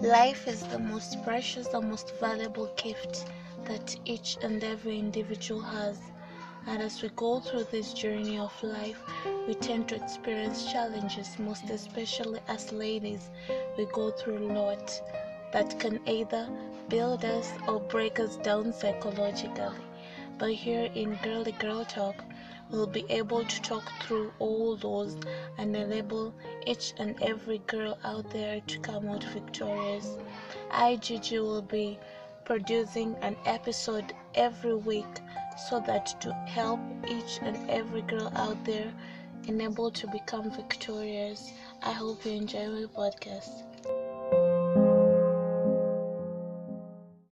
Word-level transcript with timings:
Life 0.00 0.46
is 0.46 0.62
the 0.62 0.78
most 0.78 1.24
precious, 1.24 1.66
the 1.66 1.80
most 1.80 2.14
valuable 2.20 2.70
gift 2.76 3.24
that 3.64 3.96
each 4.04 4.38
and 4.42 4.62
every 4.62 4.96
individual 4.96 5.60
has. 5.60 5.98
And 6.68 6.80
as 6.80 7.02
we 7.02 7.08
go 7.16 7.40
through 7.40 7.64
this 7.64 7.92
journey 7.94 8.38
of 8.38 8.52
life, 8.62 9.02
we 9.48 9.54
tend 9.54 9.88
to 9.88 9.96
experience 9.96 10.70
challenges, 10.70 11.36
most 11.40 11.68
especially 11.70 12.38
as 12.46 12.70
ladies. 12.70 13.28
We 13.76 13.86
go 13.86 14.12
through 14.12 14.38
a 14.38 14.52
lot 14.52 15.02
that 15.52 15.80
can 15.80 15.98
either 16.06 16.48
build 16.88 17.24
us 17.24 17.50
or 17.66 17.80
break 17.80 18.20
us 18.20 18.36
down 18.36 18.72
psychologically. 18.72 19.74
But 20.38 20.52
here 20.52 20.88
in 20.94 21.18
Girly 21.24 21.52
Girl 21.58 21.84
Talk, 21.84 22.22
we'll 22.70 22.86
be 22.86 23.04
able 23.08 23.44
to 23.44 23.62
talk 23.62 23.90
through 24.02 24.32
all 24.38 24.76
those 24.76 25.16
and 25.58 25.74
enable 25.74 26.32
each 26.66 26.94
and 26.98 27.20
every 27.22 27.58
girl 27.66 27.98
out 28.04 28.30
there 28.30 28.60
to 28.60 28.78
come 28.80 29.08
out 29.08 29.24
victorious. 29.24 30.16
I, 30.70 30.96
Gigi, 30.96 31.38
will 31.38 31.62
be 31.62 31.98
producing 32.44 33.14
an 33.22 33.36
episode 33.44 34.14
every 34.34 34.74
week 34.74 35.20
so 35.68 35.80
that 35.86 36.20
to 36.20 36.32
help 36.32 36.80
each 37.06 37.40
and 37.42 37.58
every 37.70 38.02
girl 38.02 38.32
out 38.34 38.64
there 38.64 38.92
enable 39.46 39.90
to 39.90 40.06
become 40.08 40.50
victorious. 40.50 41.52
I 41.82 41.92
hope 41.92 42.24
you 42.24 42.32
enjoy 42.32 42.68
my 42.68 42.86
podcast. 42.96 43.62